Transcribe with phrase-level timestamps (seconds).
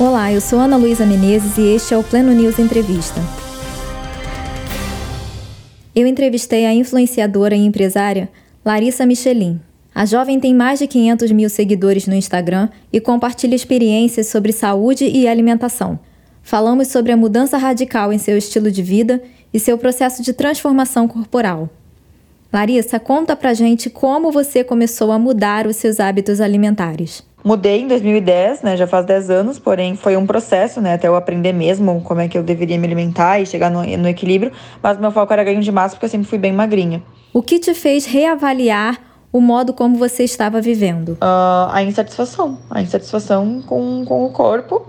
[0.00, 3.20] Olá, eu sou Ana Luísa Menezes e este é o Pleno News Entrevista.
[5.92, 8.28] Eu entrevistei a influenciadora e empresária
[8.64, 9.60] Larissa Michelin.
[9.92, 15.04] A jovem tem mais de 500 mil seguidores no Instagram e compartilha experiências sobre saúde
[15.04, 15.98] e alimentação.
[16.44, 19.20] Falamos sobre a mudança radical em seu estilo de vida
[19.52, 21.68] e seu processo de transformação corporal.
[22.52, 27.26] Larissa, conta pra gente como você começou a mudar os seus hábitos alimentares.
[27.44, 28.76] Mudei em 2010, né?
[28.76, 30.94] Já faz 10 anos, porém foi um processo, né?
[30.94, 34.08] Até eu aprender mesmo como é que eu deveria me alimentar e chegar no, no
[34.08, 34.52] equilíbrio.
[34.82, 37.02] Mas meu foco era ganho de massa porque eu sempre fui bem magrinha.
[37.32, 38.98] O que te fez reavaliar
[39.32, 41.10] o modo como você estava vivendo?
[41.12, 42.58] Uh, a insatisfação.
[42.70, 44.88] A insatisfação com, com o corpo.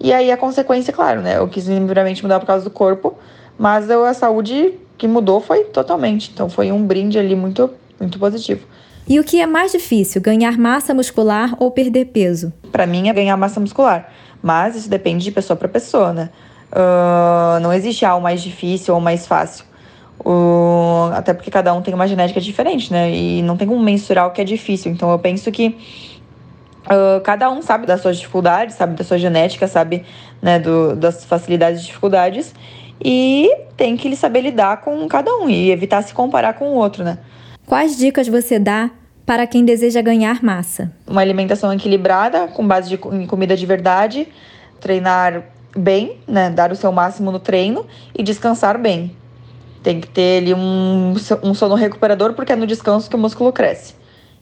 [0.00, 1.36] E aí a consequência, claro, né?
[1.36, 3.14] Eu quis primeiramente mudar por causa do corpo,
[3.58, 6.30] mas eu, a saúde que mudou foi totalmente.
[6.32, 7.70] Então foi um brinde ali muito,
[8.00, 8.66] muito positivo.
[9.08, 12.52] E o que é mais difícil, ganhar massa muscular ou perder peso?
[12.70, 14.10] Para mim é ganhar massa muscular,
[14.42, 16.30] mas isso depende de pessoa para pessoa, né?
[16.72, 19.64] Uh, não existe algo mais difícil ou mais fácil.
[20.24, 23.10] Uh, até porque cada um tem uma genética diferente, né?
[23.10, 24.92] E não tem como mensurar o que é difícil.
[24.92, 25.76] Então eu penso que
[26.86, 30.04] uh, cada um sabe das suas dificuldades, sabe da sua genética, sabe
[30.40, 32.54] né, do, das facilidades e dificuldades.
[33.04, 37.02] E tem que saber lidar com cada um e evitar se comparar com o outro,
[37.02, 37.18] né?
[37.72, 38.90] Quais dicas você dá
[39.24, 40.92] para quem deseja ganhar massa?
[41.06, 44.28] Uma alimentação equilibrada, com base de, em comida de verdade,
[44.78, 45.42] treinar
[45.74, 46.50] bem, né?
[46.50, 49.16] Dar o seu máximo no treino e descansar bem.
[49.82, 53.50] Tem que ter ali um, um sono recuperador, porque é no descanso que o músculo
[53.54, 53.94] cresce.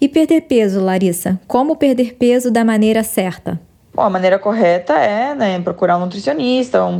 [0.00, 1.40] E perder peso, Larissa?
[1.46, 3.60] Como perder peso da maneira certa?
[3.94, 6.98] Bom, a maneira correta é né, procurar um nutricionista, um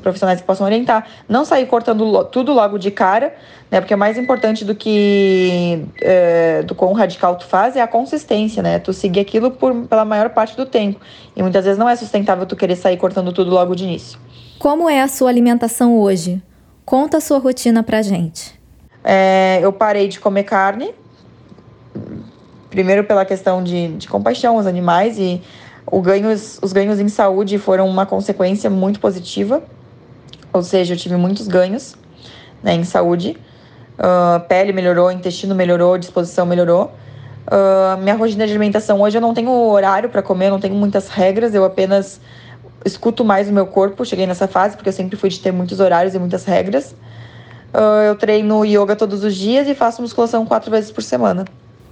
[0.00, 1.04] profissionais que possam orientar.
[1.28, 3.34] Não sair cortando tudo logo de cara,
[3.68, 3.80] né?
[3.80, 8.62] Porque é mais importante do que é, do quão radical tu faz é a consistência,
[8.62, 8.78] né?
[8.78, 11.00] Tu seguir aquilo por, pela maior parte do tempo.
[11.34, 14.16] E muitas vezes não é sustentável tu querer sair cortando tudo logo de início.
[14.60, 16.40] Como é a sua alimentação hoje?
[16.84, 18.56] Conta a sua rotina pra gente.
[19.02, 20.94] É, eu parei de comer carne.
[22.70, 25.42] Primeiro pela questão de, de compaixão aos animais e
[26.00, 29.62] ganhos, os ganhos em saúde foram uma consequência muito positiva,
[30.52, 31.96] ou seja, eu tive muitos ganhos
[32.62, 33.36] né, em saúde.
[33.98, 36.92] Uh, pele melhorou, intestino melhorou, disposição melhorou.
[37.46, 41.08] Uh, minha rotina de alimentação hoje eu não tenho horário para comer, não tenho muitas
[41.08, 42.20] regras, eu apenas
[42.84, 44.04] escuto mais o meu corpo.
[44.04, 46.94] Cheguei nessa fase porque eu sempre fui de ter muitos horários e muitas regras.
[47.72, 51.44] Uh, eu treino yoga todos os dias e faço musculação quatro vezes por semana.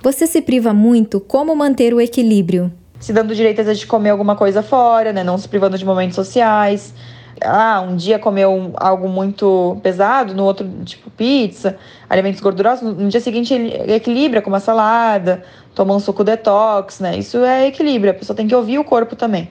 [0.02, 1.18] Você se priva muito?
[1.20, 2.72] Como manter o equilíbrio?
[2.98, 5.22] Se dando direito às vezes de comer alguma coisa fora, né?
[5.22, 6.94] Não se privando de momentos sociais.
[7.42, 11.76] Ah, um dia comeu algo muito pesado, no outro, tipo pizza,
[12.08, 17.18] alimentos gordurosos, no dia seguinte ele equilibra com uma salada, toma um suco detox, né?
[17.18, 19.50] Isso é equilíbrio, a pessoa tem que ouvir o corpo também.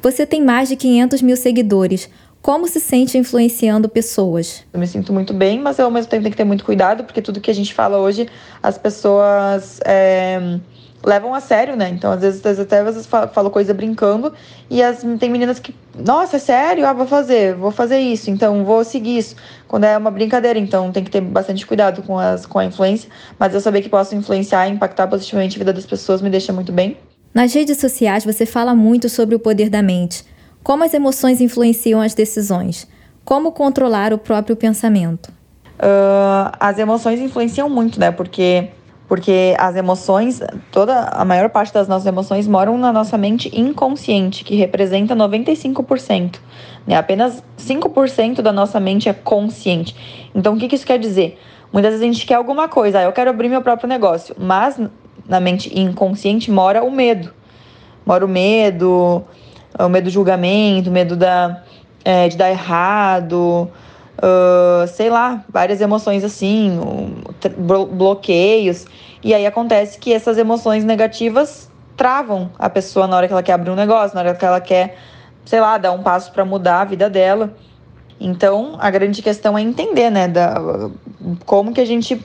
[0.00, 2.08] Você tem mais de 500 mil seguidores.
[2.40, 4.64] Como se sente influenciando pessoas?
[4.72, 7.20] Eu me sinto muito bem, mas ao mesmo tempo tem que ter muito cuidado, porque
[7.20, 8.28] tudo que a gente fala hoje,
[8.62, 9.80] as pessoas.
[9.84, 10.58] É
[11.04, 11.88] levam a sério, né?
[11.88, 14.32] Então, às vezes, até às vezes falo coisa brincando
[14.68, 16.86] e as, tem meninas que, nossa, é sério?
[16.86, 19.36] Ah, vou fazer, vou fazer isso, então vou seguir isso.
[19.68, 23.08] Quando é uma brincadeira, então tem que ter bastante cuidado com, as, com a influência,
[23.38, 26.52] mas eu saber que posso influenciar e impactar positivamente a vida das pessoas me deixa
[26.52, 26.96] muito bem.
[27.32, 30.24] Nas redes sociais, você fala muito sobre o poder da mente.
[30.62, 32.88] Como as emoções influenciam as decisões?
[33.24, 35.28] Como controlar o próprio pensamento?
[35.78, 38.10] Uh, as emoções influenciam muito, né?
[38.10, 38.70] Porque
[39.08, 40.40] porque as emoções,
[40.72, 46.40] toda a maior parte das nossas emoções moram na nossa mente inconsciente, que representa 95%.
[46.86, 46.96] Né?
[46.96, 49.94] Apenas 5% da nossa mente é consciente.
[50.34, 51.38] Então, o que, que isso quer dizer?
[51.72, 54.80] Muitas vezes a gente quer alguma coisa, ah, eu quero abrir meu próprio negócio, mas
[55.28, 57.32] na mente inconsciente mora o medo.
[58.04, 59.24] Mora o medo,
[59.78, 61.62] o medo do julgamento, o medo da,
[62.04, 63.70] é, de dar errado,
[64.18, 66.78] uh, sei lá, várias emoções assim,
[67.92, 68.86] bloqueios.
[69.22, 73.52] E aí acontece que essas emoções negativas travam a pessoa na hora que ela quer
[73.52, 74.96] abrir um negócio, na hora que ela quer,
[75.44, 77.54] sei lá, dar um passo para mudar a vida dela.
[78.20, 80.54] Então, a grande questão é entender, né, da,
[81.44, 82.24] como que a gente,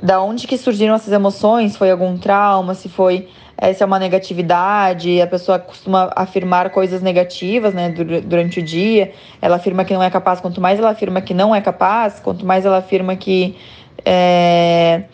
[0.00, 5.20] da onde que surgiram essas emoções, foi algum trauma, se foi essa é uma negatividade,
[5.20, 10.10] a pessoa costuma afirmar coisas negativas né, durante o dia, ela afirma que não é
[10.10, 13.56] capaz, quanto mais ela afirma que não é capaz, quanto mais ela afirma que,
[14.04, 15.04] é,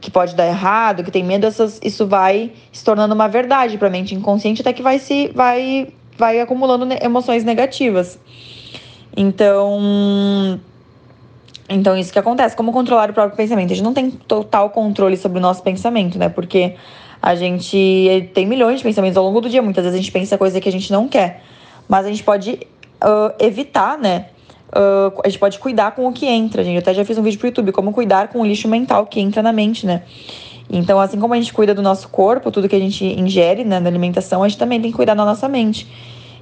[0.00, 3.86] que pode dar errado, que tem medo, essas, isso vai se tornando uma verdade para
[3.86, 8.18] a mente inconsciente, até que vai se vai, vai acumulando emoções negativas.
[9.16, 10.60] Então,
[11.68, 12.54] então, isso que acontece.
[12.54, 13.72] Como controlar o próprio pensamento?
[13.72, 16.28] A gente não tem total controle sobre o nosso pensamento, né?
[16.28, 16.76] Porque
[17.26, 19.60] a gente tem milhões de pensamentos ao longo do dia.
[19.60, 21.42] Muitas vezes a gente pensa coisa que a gente não quer.
[21.88, 22.52] mas a gente pode
[23.02, 24.26] uh, evitar, né?
[24.68, 26.76] Uh, a gente pode cuidar com o que entra, gente.
[26.76, 29.18] Eu até já fiz um vídeo pro YouTube, como cuidar com o lixo mental que
[29.18, 30.02] entra na mente, né?
[30.70, 33.80] Então, assim como a gente cuida do nosso corpo, tudo que a gente ingere né,
[33.80, 35.84] na alimentação, a gente também tem que cuidar da nossa mente.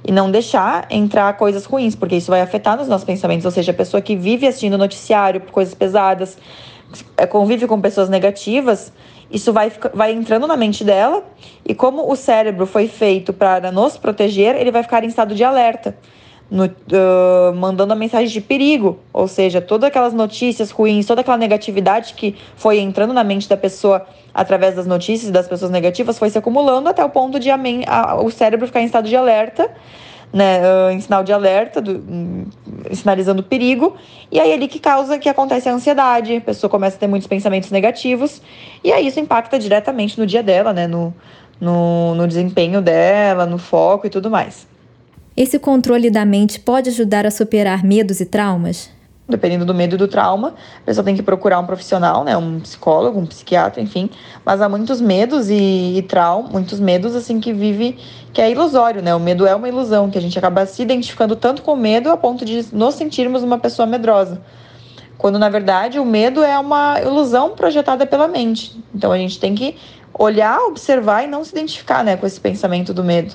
[0.07, 3.43] E não deixar entrar coisas ruins, porque isso vai afetar nos nossos pensamentos.
[3.43, 6.37] Ou seja, a pessoa que vive assistindo noticiário, coisas pesadas,
[7.17, 8.93] é, convive com pessoas negativas,
[9.29, 11.23] isso vai, vai entrando na mente dela.
[11.65, 15.43] E como o cérebro foi feito para nos proteger, ele vai ficar em estado de
[15.43, 15.95] alerta
[16.49, 21.37] no, uh, mandando a mensagem de perigo, ou seja, todas aquelas notícias ruins, toda aquela
[21.37, 26.29] negatividade que foi entrando na mente da pessoa através das notícias das pessoas negativas foi
[26.29, 27.57] se acumulando até o ponto de a,
[27.87, 29.71] a, o cérebro ficar em estado de alerta,
[30.35, 32.45] né, uh, em sinal de alerta, do, um,
[32.91, 33.95] sinalizando perigo,
[34.29, 37.07] e aí é ali que causa que acontece a ansiedade, a pessoa começa a ter
[37.07, 38.41] muitos pensamentos negativos,
[38.83, 41.13] e aí isso impacta diretamente no dia dela, né, no,
[41.59, 44.67] no, no desempenho dela, no foco e tudo mais.
[45.37, 48.89] Esse controle da mente pode ajudar a superar medos e traumas?
[49.27, 52.59] Dependendo do medo e do trauma, a pessoa tem que procurar um profissional, né, um
[52.59, 54.07] psicólogo, um psiquiatra, enfim.
[54.45, 57.97] Mas há muitos medos e, e traumas, muitos medos assim que vive,
[58.31, 59.15] que é ilusório, né?
[59.15, 62.11] O medo é uma ilusão, que a gente acaba se identificando tanto com o medo
[62.11, 64.39] a ponto de nos sentirmos uma pessoa medrosa.
[65.17, 68.79] Quando na verdade o medo é uma ilusão projetada pela mente.
[68.93, 69.75] Então a gente tem que
[70.13, 73.33] olhar, observar e não se identificar, né, com esse pensamento do medo.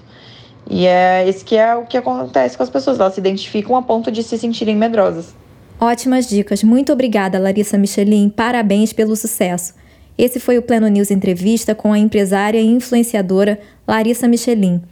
[0.68, 3.82] E é esse que é o que acontece com as pessoas, elas se identificam a
[3.82, 5.34] ponto de se sentirem medrosas.
[5.80, 6.62] Ótimas dicas.
[6.62, 8.28] Muito obrigada, Larissa Michelin.
[8.28, 9.72] Parabéns pelo sucesso.
[10.18, 14.82] Esse foi o Pleno News Entrevista com a empresária e influenciadora Larissa Michelin.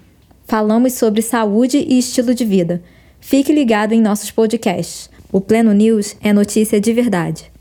[0.46, 2.82] Falamos sobre saúde e estilo de vida.
[3.20, 5.10] Fique ligado em nossos podcasts.
[5.30, 7.52] O Pleno News é notícia de verdade.